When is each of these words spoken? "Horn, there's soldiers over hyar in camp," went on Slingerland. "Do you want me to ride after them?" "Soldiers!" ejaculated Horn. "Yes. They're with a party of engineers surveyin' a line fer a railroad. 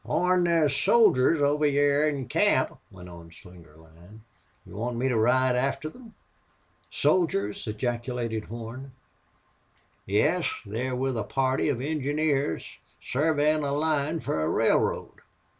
"Horn, 0.03 0.45
there's 0.45 0.75
soldiers 0.75 1.39
over 1.43 1.63
hyar 1.69 2.07
in 2.09 2.25
camp," 2.27 2.75
went 2.89 3.07
on 3.07 3.29
Slingerland. 3.29 4.21
"Do 4.63 4.71
you 4.71 4.75
want 4.75 4.97
me 4.97 5.07
to 5.09 5.15
ride 5.15 5.55
after 5.55 5.89
them?" 5.89 6.15
"Soldiers!" 6.89 7.67
ejaculated 7.67 8.45
Horn. 8.45 8.93
"Yes. 10.07 10.49
They're 10.65 10.95
with 10.95 11.19
a 11.19 11.23
party 11.23 11.69
of 11.69 11.81
engineers 11.81 12.65
surveyin' 12.99 13.63
a 13.63 13.73
line 13.73 14.21
fer 14.21 14.41
a 14.41 14.49
railroad. 14.49 15.21